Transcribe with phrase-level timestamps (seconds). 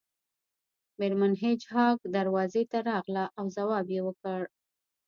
[0.99, 4.41] میرمن هیج هاګ دروازې ته راغله او ځواب یې ورکړ